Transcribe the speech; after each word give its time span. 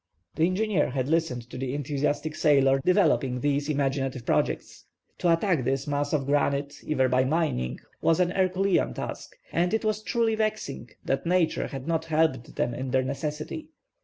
The 0.35 0.47
engineer 0.47 0.89
had 0.89 1.07
listened 1.09 1.47
to 1.51 1.59
the 1.59 1.75
enthusiastic 1.75 2.33
sailor 2.35 2.81
developing 2.83 3.39
these 3.39 3.69
imaginative 3.69 4.25
projects. 4.25 4.83
To 5.19 5.31
attack 5.31 5.63
this 5.63 5.85
mass 5.85 6.11
of 6.11 6.25
granite, 6.25 6.83
even 6.83 7.07
by 7.11 7.23
mining, 7.23 7.79
was 8.01 8.19
an 8.19 8.31
Herculean 8.31 8.95
task, 8.95 9.37
and 9.51 9.75
it 9.75 9.85
was 9.85 10.01
truly 10.01 10.33
vexing 10.33 10.89
that 11.05 11.27
nature 11.27 11.67
had 11.67 11.87
not 11.87 12.05
helped 12.05 12.55
them 12.55 12.73
in 12.73 12.89
their 12.89 13.03
necessity. 13.03 13.69